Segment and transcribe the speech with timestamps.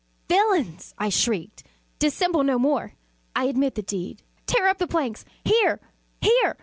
[0.29, 1.61] "Villains!" I shrieked,
[1.99, 2.95] "dissemble no more!
[3.35, 4.23] I admit the deed!
[4.47, 5.25] tear up the planks!
[5.45, 5.79] here,
[6.19, 6.57] here!